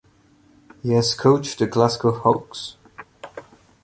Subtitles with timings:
[0.81, 2.75] He has coached the Glasgow Hawks.